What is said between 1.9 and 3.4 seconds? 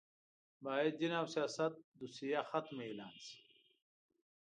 دوسیه ختمه اعلان شي